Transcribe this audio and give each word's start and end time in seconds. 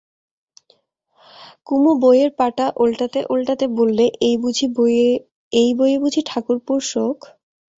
কুমু 1.67 1.91
বইয়ের 2.01 2.31
পাতা 2.39 2.65
ওলটাতে 2.75 3.19
ওলটাতে 3.29 3.65
বললে, 3.77 4.05
এই 4.21 4.35
বইয়ে 5.71 5.97
বুঝি 5.99 6.21
ঠাকুরপোর 6.29 6.79
শখ? 6.91 7.17